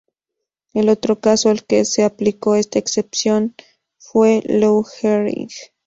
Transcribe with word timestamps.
El 0.73 0.89
otro 0.89 1.19
caso 1.19 1.51
al 1.51 1.63
que 1.63 1.85
se 1.85 2.03
aplicó 2.03 2.55
esta 2.55 2.79
excepción 2.79 3.53
fue 3.99 4.41
Lou 4.47 4.81
Gehrig. 4.83 5.51